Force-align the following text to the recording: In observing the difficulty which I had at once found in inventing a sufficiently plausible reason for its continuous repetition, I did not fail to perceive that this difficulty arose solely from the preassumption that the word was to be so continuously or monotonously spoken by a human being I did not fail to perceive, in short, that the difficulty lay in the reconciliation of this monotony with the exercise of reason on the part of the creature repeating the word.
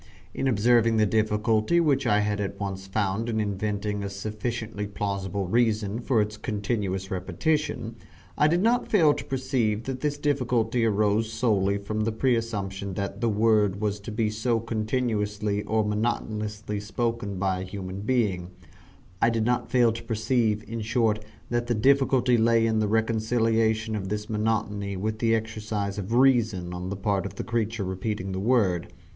In 0.33 0.47
observing 0.47 0.97
the 0.97 1.05
difficulty 1.05 1.79
which 1.79 2.07
I 2.07 2.21
had 2.21 2.41
at 2.41 2.59
once 2.59 2.87
found 2.87 3.29
in 3.29 3.39
inventing 3.39 4.03
a 4.03 4.09
sufficiently 4.09 4.87
plausible 4.87 5.45
reason 5.47 5.99
for 5.99 6.23
its 6.23 6.37
continuous 6.37 7.11
repetition, 7.11 7.97
I 8.35 8.47
did 8.47 8.63
not 8.63 8.87
fail 8.87 9.13
to 9.13 9.23
perceive 9.23 9.83
that 9.83 9.99
this 10.01 10.17
difficulty 10.17 10.85
arose 10.85 11.31
solely 11.31 11.77
from 11.77 11.99
the 12.01 12.11
preassumption 12.11 12.95
that 12.95 13.21
the 13.21 13.29
word 13.29 13.79
was 13.79 13.99
to 13.99 14.11
be 14.11 14.31
so 14.31 14.59
continuously 14.59 15.61
or 15.65 15.85
monotonously 15.85 16.79
spoken 16.79 17.37
by 17.37 17.59
a 17.59 17.63
human 17.65 17.99
being 18.01 18.49
I 19.21 19.29
did 19.29 19.45
not 19.45 19.69
fail 19.69 19.91
to 19.91 20.01
perceive, 20.03 20.65
in 20.67 20.81
short, 20.81 21.23
that 21.51 21.67
the 21.67 21.75
difficulty 21.75 22.39
lay 22.39 22.65
in 22.65 22.79
the 22.79 22.87
reconciliation 22.87 23.95
of 23.95 24.09
this 24.09 24.31
monotony 24.31 24.97
with 24.97 25.19
the 25.19 25.35
exercise 25.35 25.99
of 25.99 26.11
reason 26.15 26.73
on 26.73 26.89
the 26.89 26.97
part 26.97 27.27
of 27.27 27.35
the 27.35 27.43
creature 27.43 27.83
repeating 27.83 28.31
the 28.31 28.39
word. 28.39 28.91